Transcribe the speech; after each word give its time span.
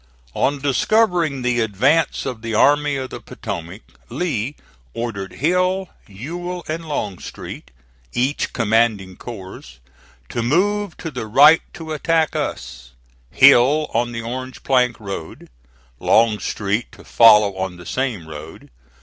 On 0.33 0.59
discovering 0.59 1.43
the 1.43 1.59
advance 1.59 2.25
of 2.25 2.41
the 2.41 2.55
Army 2.55 2.95
of 2.95 3.11
the 3.11 3.19
Potomac, 3.19 3.83
Lee 4.09 4.55
ordered 4.95 5.33
Hill, 5.33 5.89
Ewell 6.07 6.63
and 6.67 6.85
Longstreet, 6.89 7.69
each 8.11 8.51
commanding 8.51 9.15
corps, 9.15 9.77
to 10.29 10.41
move 10.41 10.97
to 10.97 11.11
the 11.11 11.27
right 11.27 11.61
to 11.75 11.91
attack 11.93 12.35
us, 12.35 12.93
Hill 13.29 13.91
on 13.93 14.11
the 14.11 14.23
Orange 14.23 14.63
Plank 14.63 14.99
Road, 14.99 15.51
Longstreet 15.99 16.91
to 16.93 17.03
follow 17.03 17.55
on 17.55 17.77
the 17.77 17.85
same 17.85 18.27
road. 18.27 18.71